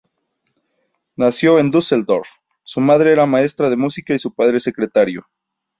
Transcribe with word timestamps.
Nació 1.15 1.59
en 1.59 1.69
Düsseldorf, 1.69 2.27
su 2.63 2.81
madre 2.81 3.11
era 3.11 3.27
maestra 3.27 3.69
de 3.69 3.77
música 3.77 4.15
y 4.15 4.17
su 4.17 4.33
padre 4.33 4.59
secretario. 4.59 5.27